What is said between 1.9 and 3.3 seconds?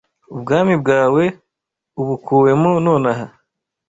ubukuwemo nonaha